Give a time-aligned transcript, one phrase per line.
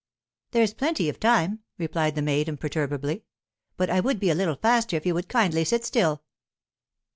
[0.49, 3.23] 'There's plenty of time,' replied the maid, imperturbably.
[3.77, 6.23] 'But I would be a little faster if you would kindly sit still.